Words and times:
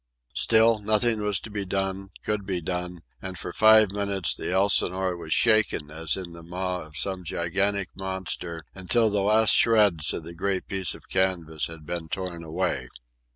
Still, 0.33 0.79
nothing 0.79 1.21
was 1.21 1.39
to 1.41 1.51
be 1.51 1.63
done, 1.63 2.09
could 2.23 2.43
be 2.43 2.59
done; 2.59 3.03
and 3.21 3.37
for 3.37 3.53
five 3.53 3.91
minutes 3.91 4.33
the 4.33 4.51
Elsinore 4.51 5.15
was 5.15 5.31
shaken 5.31 5.91
as 5.91 6.17
in 6.17 6.31
the 6.33 6.41
maw 6.41 6.81
of 6.81 6.97
some 6.97 7.23
gigantic 7.23 7.89
monster, 7.95 8.63
until 8.73 9.11
the 9.11 9.21
last 9.21 9.53
shreds 9.53 10.11
of 10.11 10.23
the 10.23 10.33
great 10.33 10.67
piece 10.67 10.95
of 10.95 11.07
canvas 11.07 11.67
had 11.67 11.85
been 11.85 12.09
torn 12.09 12.43
away. 12.43 12.89